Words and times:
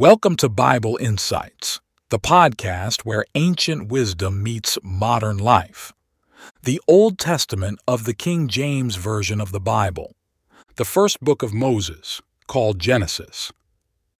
Welcome 0.00 0.36
to 0.36 0.48
Bible 0.48 0.96
Insights, 0.98 1.78
the 2.08 2.18
podcast 2.18 3.02
where 3.02 3.26
ancient 3.34 3.88
wisdom 3.88 4.42
meets 4.42 4.78
modern 4.82 5.36
life. 5.36 5.92
The 6.62 6.80
Old 6.88 7.18
Testament 7.18 7.80
of 7.86 8.04
the 8.04 8.14
King 8.14 8.48
James 8.48 8.96
Version 8.96 9.42
of 9.42 9.52
the 9.52 9.60
Bible, 9.60 10.14
the 10.76 10.86
first 10.86 11.20
book 11.20 11.42
of 11.42 11.52
Moses, 11.52 12.22
called 12.46 12.78
Genesis. 12.78 13.52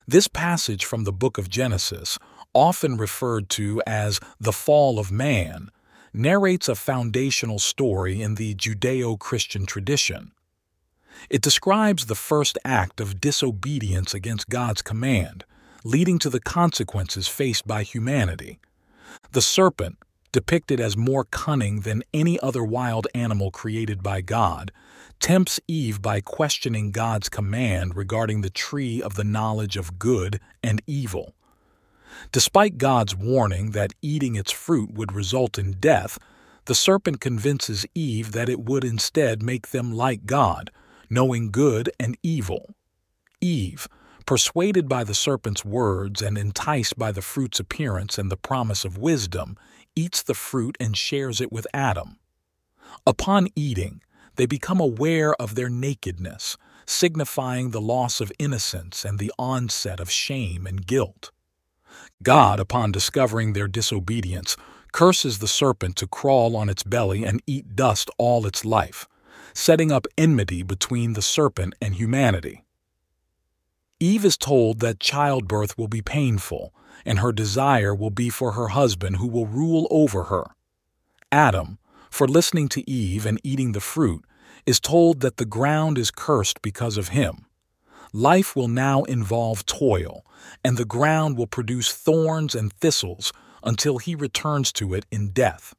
This 0.06 0.28
passage 0.28 0.84
from 0.84 1.04
the 1.04 1.14
book 1.14 1.38
of 1.38 1.48
Genesis, 1.48 2.18
often 2.52 2.98
referred 2.98 3.48
to 3.48 3.82
as 3.86 4.20
the 4.38 4.52
fall 4.52 4.98
of 4.98 5.10
man, 5.10 5.70
narrates 6.12 6.68
a 6.68 6.74
foundational 6.74 7.58
story 7.58 8.20
in 8.20 8.34
the 8.34 8.54
Judeo 8.54 9.18
Christian 9.18 9.64
tradition. 9.64 10.32
It 11.30 11.40
describes 11.40 12.04
the 12.04 12.14
first 12.14 12.58
act 12.66 13.00
of 13.00 13.18
disobedience 13.18 14.12
against 14.12 14.50
God's 14.50 14.82
command 14.82 15.46
leading 15.84 16.18
to 16.18 16.30
the 16.30 16.40
consequences 16.40 17.28
faced 17.28 17.66
by 17.66 17.82
humanity. 17.82 18.58
The 19.32 19.42
serpent, 19.42 19.98
depicted 20.32 20.80
as 20.80 20.96
more 20.96 21.24
cunning 21.24 21.80
than 21.80 22.04
any 22.14 22.38
other 22.40 22.62
wild 22.62 23.06
animal 23.14 23.50
created 23.50 24.02
by 24.02 24.20
God, 24.20 24.70
tempts 25.18 25.60
Eve 25.66 26.00
by 26.00 26.20
questioning 26.20 26.92
God's 26.92 27.28
command 27.28 27.96
regarding 27.96 28.40
the 28.40 28.50
tree 28.50 29.02
of 29.02 29.14
the 29.14 29.24
knowledge 29.24 29.76
of 29.76 29.98
good 29.98 30.40
and 30.62 30.80
evil. 30.86 31.34
Despite 32.32 32.78
God's 32.78 33.14
warning 33.14 33.70
that 33.70 33.92
eating 34.02 34.36
its 34.36 34.52
fruit 34.52 34.92
would 34.92 35.12
result 35.12 35.58
in 35.58 35.72
death, 35.72 36.18
the 36.66 36.74
serpent 36.74 37.20
convinces 37.20 37.86
Eve 37.94 38.32
that 38.32 38.48
it 38.48 38.60
would 38.60 38.84
instead 38.84 39.42
make 39.42 39.68
them 39.68 39.92
like 39.92 40.26
God, 40.26 40.70
knowing 41.08 41.50
good 41.50 41.90
and 41.98 42.16
evil. 42.22 42.74
Eve, 43.40 43.88
Persuaded 44.30 44.88
by 44.88 45.02
the 45.02 45.12
serpent's 45.12 45.64
words 45.64 46.22
and 46.22 46.38
enticed 46.38 46.96
by 46.96 47.10
the 47.10 47.20
fruit's 47.20 47.58
appearance 47.58 48.16
and 48.16 48.30
the 48.30 48.36
promise 48.36 48.84
of 48.84 48.96
wisdom, 48.96 49.56
eats 49.96 50.22
the 50.22 50.34
fruit 50.34 50.76
and 50.78 50.96
shares 50.96 51.40
it 51.40 51.50
with 51.50 51.66
Adam. 51.74 52.16
Upon 53.04 53.48
eating, 53.56 54.02
they 54.36 54.46
become 54.46 54.78
aware 54.78 55.34
of 55.42 55.56
their 55.56 55.68
nakedness, 55.68 56.56
signifying 56.86 57.70
the 57.70 57.80
loss 57.80 58.20
of 58.20 58.30
innocence 58.38 59.04
and 59.04 59.18
the 59.18 59.32
onset 59.36 59.98
of 59.98 60.12
shame 60.12 60.64
and 60.64 60.86
guilt. 60.86 61.32
God, 62.22 62.60
upon 62.60 62.92
discovering 62.92 63.52
their 63.52 63.66
disobedience, 63.66 64.56
curses 64.92 65.40
the 65.40 65.48
serpent 65.48 65.96
to 65.96 66.06
crawl 66.06 66.54
on 66.54 66.68
its 66.68 66.84
belly 66.84 67.24
and 67.24 67.42
eat 67.48 67.74
dust 67.74 68.08
all 68.16 68.46
its 68.46 68.64
life, 68.64 69.08
setting 69.54 69.90
up 69.90 70.06
enmity 70.16 70.62
between 70.62 71.14
the 71.14 71.20
serpent 71.20 71.74
and 71.82 71.96
humanity. 71.96 72.62
Eve 74.02 74.24
is 74.24 74.38
told 74.38 74.80
that 74.80 74.98
childbirth 74.98 75.76
will 75.76 75.86
be 75.86 76.00
painful, 76.00 76.72
and 77.04 77.18
her 77.18 77.32
desire 77.32 77.94
will 77.94 78.10
be 78.10 78.30
for 78.30 78.52
her 78.52 78.68
husband 78.68 79.16
who 79.16 79.26
will 79.26 79.46
rule 79.46 79.86
over 79.90 80.24
her. 80.24 80.46
Adam, 81.30 81.78
for 82.10 82.26
listening 82.26 82.66
to 82.68 82.88
Eve 82.90 83.26
and 83.26 83.38
eating 83.44 83.72
the 83.72 83.80
fruit, 83.80 84.24
is 84.64 84.80
told 84.80 85.20
that 85.20 85.36
the 85.36 85.44
ground 85.44 85.98
is 85.98 86.10
cursed 86.10 86.62
because 86.62 86.96
of 86.96 87.08
him. 87.08 87.44
Life 88.12 88.56
will 88.56 88.68
now 88.68 89.02
involve 89.04 89.66
toil, 89.66 90.24
and 90.64 90.76
the 90.76 90.84
ground 90.86 91.36
will 91.36 91.46
produce 91.46 91.92
thorns 91.92 92.54
and 92.54 92.72
thistles 92.72 93.32
until 93.62 93.98
he 93.98 94.14
returns 94.14 94.72
to 94.72 94.94
it 94.94 95.04
in 95.10 95.30
death. 95.30 95.74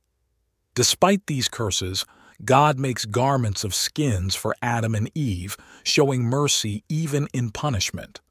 Despite 0.75 1.25
these 1.25 1.49
curses, 1.49 2.05
God 2.43 2.79
makes 2.79 3.05
garments 3.05 3.63
of 3.63 3.75
skins 3.75 4.35
for 4.35 4.55
Adam 4.61 4.95
and 4.95 5.11
Eve, 5.13 5.57
showing 5.83 6.23
mercy 6.23 6.83
even 6.89 7.27
in 7.33 7.51
punishment. 7.51 8.21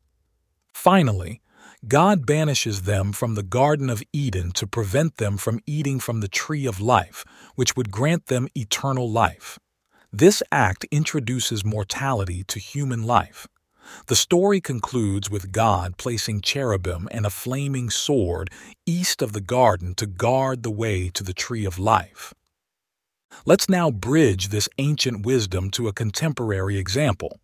Finally, 0.75 1.41
God 1.87 2.27
banishes 2.27 2.83
them 2.83 3.13
from 3.13 3.35
the 3.35 3.43
Garden 3.43 3.89
of 3.89 4.03
Eden 4.13 4.53
to 4.53 4.67
prevent 4.67 5.17
them 5.17 5.37
from 5.37 5.61
eating 5.67 5.99
from 5.99 6.21
the 6.21 6.29
tree 6.29 6.67
of 6.67 6.81
life, 6.81 7.25
which 7.55 7.77
would 7.77 7.91
grant 7.91 8.27
them 8.27 8.49
eternal 8.55 9.11
life. 9.11 9.59
This 10.13 10.43
act 10.51 10.85
introduces 10.91 11.65
mortality 11.65 12.45
to 12.45 12.59
human 12.59 13.05
life. 13.05 13.47
The 14.07 14.17
story 14.17 14.61
concludes 14.61 15.31
with 15.31 15.53
God 15.53 15.97
placing 15.97 16.43
cherubim 16.43 17.09
and 17.11 17.25
a 17.25 17.31
flaming 17.31 17.91
sword 17.91 18.51
east 18.87 19.23
of 19.23 19.33
the 19.33 19.41
garden 19.41 19.95
to 19.97 20.07
guard 20.07 20.63
the 20.63 20.71
way 20.71 21.09
to 21.11 21.23
the 21.23 21.33
tree 21.33 21.65
of 21.65 21.79
life. 21.79 22.35
Let's 23.47 23.71
now 23.71 23.91
bridge 23.91 24.49
this 24.49 24.69
ancient 24.77 25.25
wisdom 25.25 25.71
to 25.71 25.89
a 25.89 25.95
contemporary 25.95 26.77
example. 26.77 27.41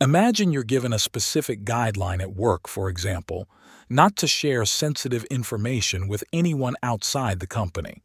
Imagine 0.00 0.50
you're 0.50 0.62
given 0.62 0.94
a 0.94 0.98
specific 0.98 1.62
guideline 1.64 2.22
at 2.22 2.34
work, 2.34 2.66
for 2.66 2.88
example, 2.88 3.48
not 3.90 4.16
to 4.16 4.26
share 4.26 4.64
sensitive 4.64 5.24
information 5.24 6.08
with 6.08 6.24
anyone 6.32 6.74
outside 6.82 7.40
the 7.40 7.46
company. 7.46 8.02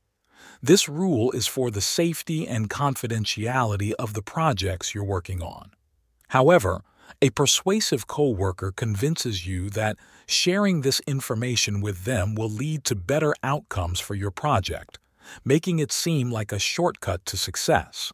This 0.61 0.89
rule 0.89 1.31
is 1.31 1.47
for 1.47 1.71
the 1.71 1.81
safety 1.81 2.45
and 2.47 2.69
confidentiality 2.69 3.93
of 3.93 4.13
the 4.13 4.21
projects 4.21 4.93
you're 4.93 5.03
working 5.05 5.41
on. 5.41 5.71
However, 6.29 6.81
a 7.21 7.29
persuasive 7.29 8.07
coworker 8.07 8.73
convinces 8.75 9.47
you 9.47 9.69
that 9.69 9.97
sharing 10.25 10.81
this 10.81 10.99
information 11.07 11.79
with 11.79 12.03
them 12.03 12.35
will 12.35 12.49
lead 12.49 12.83
to 12.85 12.95
better 12.95 13.33
outcomes 13.41 14.01
for 14.01 14.15
your 14.15 14.31
project 14.31 14.99
making 15.43 15.79
it 15.79 15.91
seem 15.91 16.31
like 16.31 16.51
a 16.51 16.59
shortcut 16.59 17.25
to 17.25 17.37
success. 17.37 18.11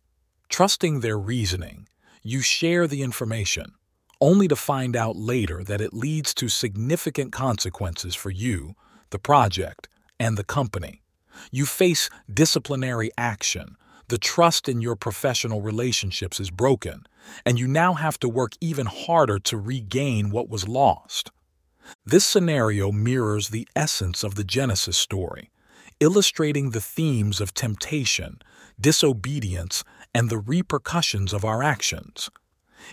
Trusting 0.49 0.99
their 0.99 1.17
reasoning, 1.17 1.87
you 2.23 2.41
share 2.41 2.87
the 2.87 3.01
information, 3.01 3.73
only 4.19 4.47
to 4.47 4.55
find 4.55 4.95
out 4.95 5.15
later 5.15 5.63
that 5.63 5.81
it 5.81 5.93
leads 5.93 6.33
to 6.35 6.49
significant 6.49 7.31
consequences 7.31 8.15
for 8.15 8.29
you, 8.29 8.75
the 9.09 9.19
project, 9.19 9.87
and 10.19 10.37
the 10.37 10.43
company. 10.43 11.01
You 11.51 11.65
face 11.65 12.09
disciplinary 12.31 13.11
action, 13.17 13.77
the 14.09 14.17
trust 14.17 14.67
in 14.67 14.81
your 14.81 14.95
professional 14.95 15.61
relationships 15.61 16.39
is 16.39 16.49
broken, 16.49 17.05
and 17.45 17.59
you 17.59 17.67
now 17.67 17.93
have 17.93 18.19
to 18.19 18.27
work 18.27 18.53
even 18.59 18.87
harder 18.87 19.39
to 19.39 19.57
regain 19.57 20.31
what 20.31 20.49
was 20.49 20.67
lost. 20.67 21.31
This 22.05 22.25
scenario 22.25 22.91
mirrors 22.91 23.49
the 23.49 23.67
essence 23.75 24.23
of 24.23 24.35
the 24.35 24.43
Genesis 24.43 24.97
story 24.97 25.51
illustrating 25.99 26.71
the 26.71 26.81
themes 26.81 27.41
of 27.41 27.53
temptation, 27.53 28.39
disobedience, 28.79 29.83
and 30.13 30.29
the 30.29 30.37
repercussions 30.37 31.33
of 31.33 31.43
our 31.43 31.61
actions. 31.61 32.29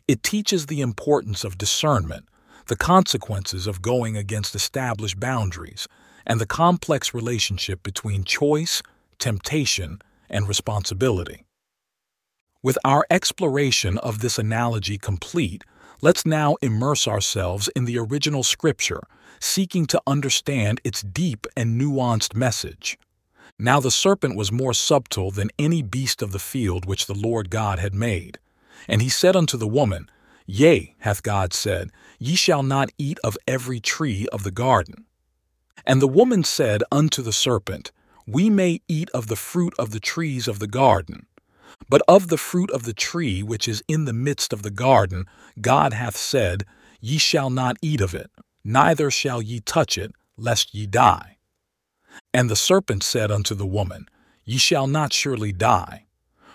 It 0.09 0.23
teaches 0.23 0.67
the 0.67 0.81
importance 0.81 1.45
of 1.45 1.59
discernment, 1.59 2.27
the 2.67 2.77
consequences 2.77 3.67
of 3.67 3.83
going 3.83 4.17
against 4.17 4.55
established 4.55 5.21
boundaries, 5.21 5.87
and 6.27 6.41
the 6.41 6.47
complex 6.47 7.15
relationship 7.15 7.83
between 7.83 8.25
choice, 8.25 8.83
temptation, 9.19 10.01
and 10.29 10.49
responsibility. 10.49 11.45
With 12.63 12.79
our 12.85 13.07
exploration 13.11 13.97
of 13.99 14.19
this 14.19 14.39
analogy 14.39 14.99
complete, 14.99 15.63
let's 16.07 16.25
now 16.25 16.55
immerse 16.63 17.09
ourselves 17.09 17.67
in 17.75 17.85
the 17.85 17.99
original 17.99 18.45
scripture 18.45 19.03
seeking 19.41 19.87
to 19.87 20.01
understand 20.07 20.81
its 20.85 21.03
deep 21.03 21.49
and 21.57 21.81
nuanced 21.81 22.33
message. 22.33 22.97
Now 23.59 23.81
the 23.81 23.91
serpent 23.91 24.37
was 24.37 24.53
more 24.53 24.73
subtle 24.73 25.33
than 25.33 25.51
any 25.59 25.83
beast 25.83 26.23
of 26.23 26.31
the 26.31 26.39
field 26.39 26.87
which 26.87 27.07
the 27.07 27.21
Lord 27.29 27.51
God 27.51 27.81
had 27.81 27.93
made. 27.93 28.39
And 28.87 29.03
he 29.03 29.09
said 29.09 29.35
unto 29.35 29.57
the 29.57 29.67
woman, 29.67 30.09
Yea, 30.47 30.95
hath 31.01 31.25
God 31.25 31.53
said, 31.53 31.91
Ye 32.21 32.37
shall 32.37 32.63
not 32.63 32.91
eat 32.99 33.19
of 33.25 33.37
every 33.49 33.81
tree 33.81 34.29
of 34.33 34.45
the 34.45 34.53
garden. 34.53 35.07
And 35.85 36.01
the 36.01 36.07
woman 36.21 36.45
said 36.45 36.85
unto 36.93 37.21
the 37.21 37.33
serpent, 37.33 37.91
We 38.29 38.49
may 38.49 38.81
eat 38.87 39.11
of 39.11 39.27
the 39.27 39.35
fruit 39.35 39.75
of 39.77 39.91
the 39.91 39.99
trees 39.99 40.47
of 40.47 40.61
the 40.61 40.69
garden. 40.69 41.27
But 41.89 42.03
of 42.09 42.29
the 42.29 42.39
fruit 42.39 42.71
of 42.71 42.85
the 42.85 42.93
tree 42.93 43.43
which 43.43 43.69
is 43.69 43.83
in 43.89 44.05
the 44.05 44.13
midst 44.13 44.53
of 44.53 44.63
the 44.63 44.71
garden, 44.71 45.27
God 45.61 45.93
hath 45.93 46.17
said, 46.17 46.65
Ye 47.01 47.19
shall 47.19 47.51
not 47.51 47.77
eat 47.83 48.01
of 48.01 48.15
it, 48.15 48.31
neither 48.65 49.11
shall 49.11 49.41
ye 49.43 49.61
touch 49.61 49.99
it, 49.99 50.13
lest 50.37 50.75
ye 50.75 50.87
die. 50.87 51.39
And 52.33 52.51
the 52.51 52.57
serpent 52.57 53.03
said 53.03 53.31
unto 53.31 53.55
the 53.55 53.67
woman, 53.67 54.07
Ye 54.45 54.59
shall 54.59 54.87
not 54.87 55.13
surely 55.13 55.53
die. 55.53 56.07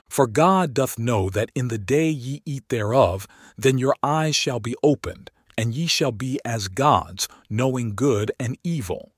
For 0.09 0.27
God 0.27 0.73
doth 0.73 0.99
know 0.99 1.29
that 1.29 1.51
in 1.55 1.69
the 1.69 1.77
day 1.77 2.09
ye 2.09 2.41
eat 2.45 2.67
thereof, 2.69 3.27
then 3.57 3.77
your 3.77 3.95
eyes 4.03 4.35
shall 4.35 4.59
be 4.59 4.75
opened, 4.83 5.31
and 5.57 5.73
ye 5.73 5.87
shall 5.87 6.11
be 6.11 6.39
as 6.43 6.67
gods, 6.67 7.27
knowing 7.49 7.95
good 7.95 8.31
and 8.39 8.57
evil. 8.63 9.13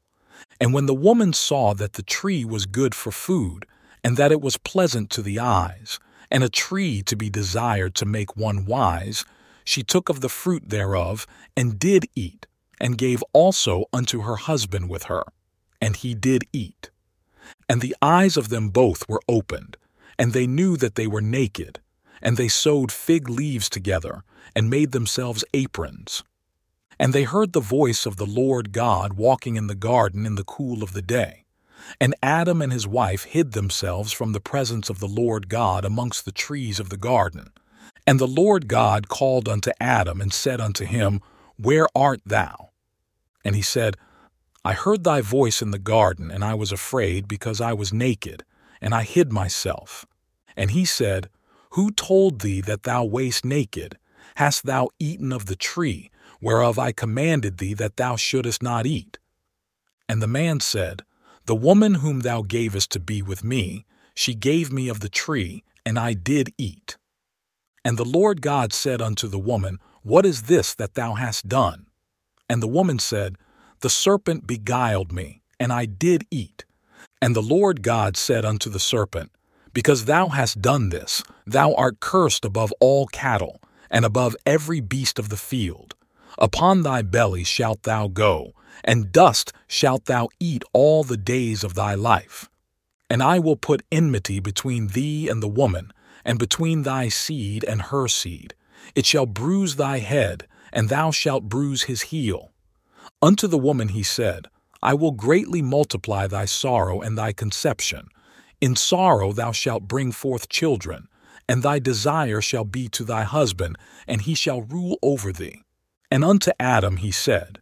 And 0.60 0.74
when 0.74 0.86
the 0.86 0.94
woman 0.94 1.34
saw 1.34 1.74
that 1.74 1.94
the 1.94 2.04
tree 2.04 2.46
was 2.46 2.66
good 2.66 2.94
for 2.94 3.12
food, 3.12 3.66
and 4.04 4.18
that 4.18 4.32
it 4.32 4.42
was 4.42 4.58
pleasant 4.58 5.10
to 5.12 5.22
the 5.22 5.40
eyes, 5.40 6.00
and 6.30 6.44
a 6.44 6.50
tree 6.50 7.02
to 7.04 7.16
be 7.16 7.30
desired 7.30 7.96
to 7.96 8.06
make 8.06 8.36
one 8.36 8.66
wise, 8.66 9.24
she 9.64 9.84
took 9.84 10.10
of 10.10 10.22
the 10.22 10.30
fruit 10.30 10.70
thereof, 10.70 11.26
and 11.56 11.80
did 11.80 12.06
eat, 12.16 12.48
and 12.80 12.98
gave 12.98 13.24
also 13.34 13.86
unto 13.94 14.22
her 14.22 14.36
husband 14.36 14.90
with 14.90 15.04
her. 15.04 15.24
And 15.80 15.96
he 15.96 16.14
did 16.16 16.44
eat. 16.52 16.90
And 17.70 17.82
the 17.82 17.96
eyes 18.02 18.36
of 18.36 18.50
them 18.50 18.70
both 18.70 19.08
were 19.08 19.22
opened, 19.28 19.78
and 20.18 20.34
they 20.34 20.48
knew 20.48 20.76
that 20.78 20.96
they 20.96 21.08
were 21.08 21.22
naked. 21.22 21.80
And 22.22 22.38
they 22.38 22.48
sewed 22.48 22.92
fig 22.92 23.30
leaves 23.30 23.70
together, 23.70 24.24
and 24.56 24.70
made 24.70 24.92
themselves 24.92 25.44
aprons. 25.54 26.24
And 27.00 27.14
they 27.14 27.24
heard 27.24 27.54
the 27.54 27.60
voice 27.60 28.06
of 28.06 28.18
the 28.18 28.26
Lord 28.26 28.72
God 28.72 29.14
walking 29.14 29.56
in 29.56 29.68
the 29.68 29.76
garden 29.76 30.26
in 30.26 30.36
the 30.36 30.44
cool 30.44 30.84
of 30.84 30.94
the 30.94 31.02
day. 31.02 31.43
And 32.00 32.16
Adam 32.22 32.62
and 32.62 32.72
his 32.72 32.88
wife 32.88 33.24
hid 33.24 33.54
themselves 33.54 34.12
from 34.12 34.34
the 34.34 34.40
presence 34.40 34.90
of 34.90 35.00
the 35.00 35.08
Lord 35.08 35.50
God 35.50 35.86
amongst 35.86 36.26
the 36.26 36.32
trees 36.32 36.80
of 36.80 36.90
the 36.90 36.98
garden. 36.98 37.52
And 38.06 38.20
the 38.20 38.28
Lord 38.28 38.68
God 38.68 39.08
called 39.08 39.48
unto 39.48 39.72
Adam 39.80 40.20
and 40.22 40.34
said 40.34 40.60
unto 40.60 40.86
him, 40.86 41.22
Where 41.58 41.88
art 41.96 42.22
thou? 42.26 42.72
And 43.46 43.56
he 43.56 43.62
said, 43.62 43.96
I 44.66 44.74
heard 44.74 45.04
thy 45.04 45.22
voice 45.22 45.62
in 45.62 45.72
the 45.72 45.80
garden, 45.80 46.32
and 46.32 46.44
I 46.44 46.54
was 46.54 46.72
afraid, 46.72 47.28
because 47.28 47.60
I 47.60 47.74
was 47.74 47.92
naked, 47.92 48.46
and 48.82 48.96
I 48.96 49.04
hid 49.04 49.32
myself. 49.32 50.06
And 50.56 50.72
he 50.72 50.86
said, 50.86 51.30
Who 51.72 51.92
told 51.92 52.42
thee 52.42 52.62
that 52.62 52.84
thou 52.84 53.04
wast 53.04 53.44
naked? 53.44 53.98
Hast 54.36 54.66
thou 54.66 54.90
eaten 55.00 55.34
of 55.34 55.48
the 55.48 55.56
tree, 55.56 56.12
whereof 56.42 56.80
I 56.80 56.92
commanded 56.92 57.58
thee 57.58 57.74
that 57.74 57.98
thou 57.98 58.16
shouldest 58.16 58.64
not 58.64 58.86
eat? 58.86 59.20
And 60.08 60.22
the 60.22 60.28
man 60.28 60.60
said, 60.60 61.04
The 61.45 61.56
woman 61.56 61.95
whom 61.95 62.22
thou 62.22 62.42
gavest 62.42 62.92
to 62.92 63.00
be 63.00 63.22
with 63.22 63.44
me, 63.44 63.86
she 64.16 64.34
gave 64.34 64.72
me 64.72 64.90
of 64.90 65.01
the 65.01 65.10
tree, 65.10 65.63
and 65.86 66.00
I 66.00 66.13
did 66.13 66.54
eat. 66.57 66.98
And 67.84 67.98
the 67.98 68.06
Lord 68.06 68.42
God 68.42 68.74
said 68.74 69.01
unto 69.01 69.28
the 69.28 69.40
woman, 69.40 69.80
What 70.04 70.25
is 70.25 70.44
this 70.44 70.74
that 70.75 70.95
thou 70.95 71.16
hast 71.16 71.48
done? 71.50 71.88
And 72.50 72.62
the 72.62 72.68
woman 72.68 73.00
said, 73.00 73.38
the 73.84 73.90
serpent 73.90 74.48
beguiled 74.48 75.12
me, 75.12 75.42
and 75.60 75.74
I 75.74 75.84
did 75.84 76.25
eat. 76.31 76.63
And 77.22 77.36
the 77.36 77.42
Lord 77.42 77.84
God 77.84 78.16
said 78.16 78.46
unto 78.46 78.69
the 78.69 78.80
serpent, 78.80 79.30
Because 79.74 80.06
thou 80.06 80.30
hast 80.30 80.62
done 80.62 80.88
this, 80.88 81.22
thou 81.46 81.74
art 81.74 82.00
cursed 82.00 82.46
above 82.46 82.74
all 82.80 83.07
cattle, 83.07 83.60
and 83.92 84.06
above 84.06 84.38
every 84.46 84.80
beast 84.80 85.19
of 85.19 85.28
the 85.28 85.36
field. 85.36 85.96
Upon 86.39 86.84
thy 86.84 87.01
belly 87.01 87.44
shalt 87.44 87.84
thou 87.84 88.07
go, 88.07 88.54
and 88.84 89.12
dust 89.12 89.54
shalt 89.68 90.06
thou 90.06 90.30
eat 90.40 90.64
all 90.74 91.04
the 91.04 91.18
days 91.18 91.64
of 91.64 91.74
thy 91.74 91.96
life. 91.96 92.50
And 93.10 93.22
I 93.22 93.40
will 93.40 93.56
put 93.56 93.86
enmity 93.92 94.40
between 94.40 94.88
thee 94.88 95.30
and 95.30 95.42
the 95.42 95.48
woman, 95.48 95.92
and 96.25 96.40
between 96.40 96.84
thy 96.84 97.10
seed 97.10 97.64
and 97.64 97.84
her 97.84 98.08
seed. 98.08 98.56
It 98.96 99.06
shall 99.06 99.25
bruise 99.25 99.75
thy 99.75 100.00
head, 100.00 100.48
and 100.72 100.90
thou 100.90 101.12
shalt 101.12 101.50
bruise 101.50 101.84
his 101.84 102.04
heel. 102.04 102.52
Unto 103.22 103.48
the 103.48 103.58
woman 103.58 103.90
he 103.90 104.04
said, 104.04 104.48
I 104.81 104.94
will 104.94 105.12
greatly 105.12 105.62
multiply 105.62 106.28
thy 106.28 106.46
sorrow 106.46 107.02
and 107.02 107.18
thy 107.18 107.31
conception. 107.31 108.08
In 108.60 108.75
sorrow 108.75 109.31
thou 109.31 109.52
shalt 109.52 109.88
bring 109.88 110.12
forth 110.12 110.50
children, 110.50 111.08
and 111.48 111.64
thy 111.64 111.80
desire 111.80 112.42
shall 112.42 112.66
be 112.66 112.88
to 112.90 113.04
thy 113.04 113.24
husband, 113.24 113.78
and 114.08 114.22
he 114.22 114.36
shall 114.36 114.62
rule 114.62 114.98
over 115.02 115.31
thee. 115.31 115.62
And 116.12 116.24
unto 116.24 116.52
Adam 116.60 116.98
he 116.98 117.12
said, 117.12 117.60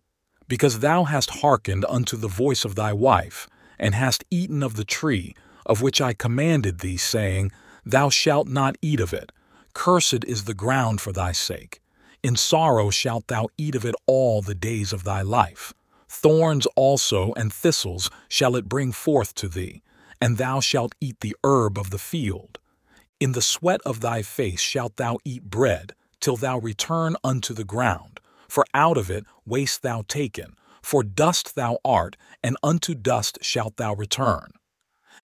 Because 0.52 0.80
thou 0.80 1.06
hast 1.06 1.40
hearkened 1.40 1.86
unto 1.88 2.18
the 2.18 2.28
voice 2.28 2.66
of 2.66 2.76
thy 2.76 2.92
wife, 2.92 3.48
and 3.80 3.96
hast 3.96 4.26
eaten 4.30 4.62
of 4.64 4.76
the 4.76 4.84
tree, 4.84 5.34
of 5.66 5.82
which 5.82 6.02
I 6.02 6.12
commanded 6.12 6.80
thee, 6.80 6.98
saying, 6.98 7.54
Thou 7.86 8.10
shalt 8.10 8.50
not 8.50 8.76
eat 8.82 9.00
of 9.00 9.14
it, 9.14 9.32
cursed 9.74 10.26
is 10.26 10.44
the 10.44 10.54
ground 10.54 11.00
for 11.00 11.14
thy 11.14 11.32
sake. 11.32 11.80
In 12.22 12.36
sorrow 12.36 12.90
shalt 12.90 13.28
thou 13.28 13.48
eat 13.58 13.76
of 13.76 13.86
it 13.86 13.96
all 14.08 14.42
the 14.42 14.54
days 14.54 14.92
of 14.92 15.06
thy 15.06 15.22
life. 15.22 15.74
Thorns 16.10 16.66
also 16.76 17.32
and 17.38 17.54
thistles 17.54 18.10
shall 18.28 18.58
it 18.58 18.68
bring 18.68 18.92
forth 18.92 19.34
to 19.36 19.48
thee, 19.48 19.82
and 20.20 20.38
thou 20.38 20.60
shalt 20.60 20.96
eat 21.00 21.22
the 21.22 21.34
herb 21.46 21.78
of 21.78 21.92
the 21.92 21.98
field. 21.98 22.60
In 23.22 23.32
the 23.32 23.42
sweat 23.42 23.80
of 23.86 24.02
thy 24.02 24.22
face 24.22 24.60
shalt 24.60 24.98
thou 24.98 25.18
eat 25.24 25.44
bread, 25.44 25.94
till 26.20 26.36
thou 26.36 26.58
return 26.58 27.16
unto 27.24 27.54
the 27.54 27.64
ground. 27.64 28.20
For 28.52 28.66
out 28.74 28.98
of 28.98 29.10
it 29.10 29.24
wast 29.46 29.82
thou 29.82 30.04
taken, 30.10 30.58
for 30.82 31.04
dust 31.04 31.56
thou 31.56 31.80
art, 31.86 32.18
and 32.44 32.58
unto 32.62 32.94
dust 32.94 33.38
shalt 33.42 33.78
thou 33.78 33.96
return. 33.96 34.52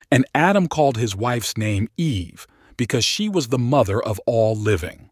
And 0.09 0.25
Adam 0.33 0.69
called 0.69 0.95
his 0.95 1.13
wife's 1.13 1.57
name 1.57 1.89
Eve, 1.97 2.47
because 2.77 3.03
she 3.03 3.27
was 3.27 3.49
the 3.49 3.59
mother 3.59 4.01
of 4.01 4.21
all 4.25 4.55
living. 4.55 5.09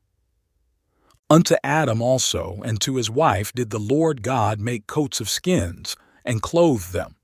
Unto 1.29 1.55
Adam 1.61 2.01
also 2.01 2.61
and 2.63 2.79
to 2.79 2.95
his 2.95 3.09
wife 3.09 3.51
did 3.51 3.69
the 3.69 3.79
Lord 3.79 4.21
God 4.21 4.61
make 4.61 4.87
coats 4.87 5.19
of 5.19 5.27
skins, 5.27 5.97
and 6.23 6.41
clothe 6.41 6.93
them. 6.93 7.17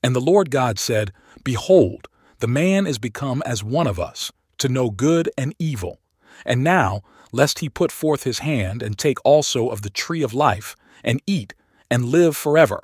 And 0.00 0.14
the 0.14 0.20
Lord 0.20 0.52
God 0.52 0.78
said, 0.78 1.12
Behold, 1.42 2.06
the 2.38 2.46
man 2.46 2.86
is 2.86 3.00
become 3.00 3.42
as 3.44 3.64
one 3.64 3.88
of 3.88 3.98
us, 3.98 4.30
to 4.58 4.68
know 4.68 4.90
good 4.90 5.28
and 5.36 5.56
evil. 5.58 5.98
And 6.46 6.62
now, 6.62 7.02
lest 7.32 7.60
he 7.60 7.68
put 7.68 7.92
forth 7.92 8.24
his 8.24 8.40
hand, 8.40 8.82
and 8.82 8.98
take 8.98 9.18
also 9.24 9.68
of 9.68 9.82
the 9.82 9.90
tree 9.90 10.22
of 10.22 10.34
life, 10.34 10.76
and 11.04 11.22
eat, 11.26 11.54
and 11.90 12.06
live 12.06 12.36
forever. 12.36 12.82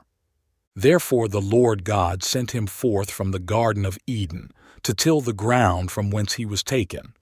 Therefore 0.75 1.28
the 1.28 1.40
Lord 1.40 1.84
God 1.84 2.22
sent 2.22 2.50
him 2.50 2.66
forth 2.66 3.10
from 3.10 3.31
the 3.31 3.38
Garden 3.38 3.84
of 3.84 3.98
Eden, 4.06 4.50
to 4.82 4.94
till 4.94 5.20
the 5.20 5.32
ground 5.32 5.90
from 5.90 6.10
whence 6.10 6.34
he 6.34 6.46
was 6.46 6.62
taken. 6.62 7.14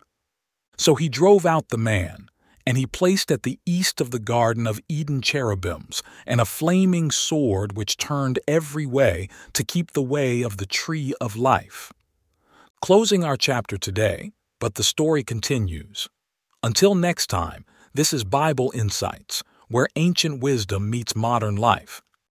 So 0.77 0.97
he 0.97 1.09
drove 1.09 1.47
out 1.47 1.69
the 1.69 1.79
man, 1.79 2.29
and 2.67 2.77
he 2.77 2.87
placed 2.87 3.31
at 3.31 3.43
the 3.43 3.59
east 3.65 4.01
of 4.01 4.11
the 4.11 4.19
Garden 4.19 4.67
of 4.67 4.81
Eden 4.89 5.21
cherubims, 5.23 6.03
and 6.27 6.41
a 6.41 6.45
flaming 6.45 7.11
sword 7.11 7.77
which 7.77 7.97
turned 7.97 8.39
every 8.49 8.87
way 8.87 9.29
to 9.53 9.65
keep 9.65 9.93
the 9.93 10.03
way 10.03 10.43
of 10.43 10.57
the 10.57 10.67
tree 10.67 11.15
of 11.21 11.37
life. 11.37 11.93
Closing 12.81 13.25
our 13.25 13.37
chapter 13.37 13.77
today, 13.77 14.33
but 14.59 14.75
the 14.75 14.83
story 14.83 15.23
continues. 15.23 16.09
Until 16.65 16.95
next 16.95 17.27
time, 17.27 17.67
this 17.93 18.15
is 18.15 18.25
Bible 18.25 18.73
Insights, 18.75 19.43
where 19.69 19.87
ancient 19.97 20.43
wisdom 20.43 20.89
meets 20.89 21.15
modern 21.15 21.57
life. 21.57 22.01